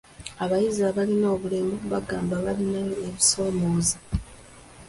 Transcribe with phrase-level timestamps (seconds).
[0.43, 3.97] Abayizi abalina obulemu baagamba balinayo ebisoomooza.